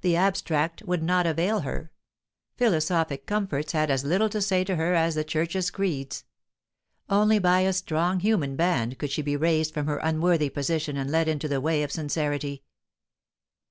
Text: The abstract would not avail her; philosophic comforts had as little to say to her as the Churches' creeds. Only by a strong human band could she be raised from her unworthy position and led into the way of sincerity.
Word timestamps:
The 0.00 0.16
abstract 0.16 0.84
would 0.84 1.02
not 1.02 1.26
avail 1.26 1.60
her; 1.60 1.92
philosophic 2.56 3.26
comforts 3.26 3.72
had 3.72 3.90
as 3.90 4.04
little 4.04 4.30
to 4.30 4.40
say 4.40 4.64
to 4.64 4.76
her 4.76 4.94
as 4.94 5.14
the 5.16 5.22
Churches' 5.22 5.70
creeds. 5.70 6.24
Only 7.10 7.38
by 7.38 7.60
a 7.60 7.74
strong 7.74 8.20
human 8.20 8.56
band 8.56 8.96
could 8.98 9.10
she 9.10 9.20
be 9.20 9.36
raised 9.36 9.74
from 9.74 9.84
her 9.84 9.98
unworthy 9.98 10.48
position 10.48 10.96
and 10.96 11.10
led 11.10 11.28
into 11.28 11.46
the 11.46 11.60
way 11.60 11.82
of 11.82 11.92
sincerity. 11.92 12.62